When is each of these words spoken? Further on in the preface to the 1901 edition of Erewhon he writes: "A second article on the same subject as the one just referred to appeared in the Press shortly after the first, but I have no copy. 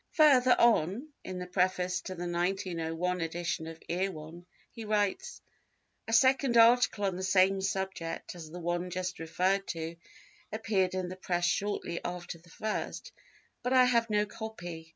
Further 0.13 0.55
on 0.57 1.09
in 1.23 1.37
the 1.37 1.45
preface 1.45 2.01
to 2.01 2.15
the 2.15 2.27
1901 2.27 3.21
edition 3.21 3.67
of 3.67 3.77
Erewhon 3.87 4.47
he 4.71 4.83
writes: 4.83 5.43
"A 6.07 6.11
second 6.13 6.57
article 6.57 7.05
on 7.05 7.15
the 7.17 7.21
same 7.21 7.61
subject 7.61 8.33
as 8.33 8.49
the 8.49 8.57
one 8.57 8.89
just 8.89 9.19
referred 9.19 9.67
to 9.67 9.97
appeared 10.51 10.95
in 10.95 11.07
the 11.07 11.15
Press 11.15 11.45
shortly 11.45 12.03
after 12.03 12.39
the 12.39 12.49
first, 12.49 13.11
but 13.61 13.73
I 13.73 13.85
have 13.85 14.09
no 14.09 14.25
copy. 14.25 14.89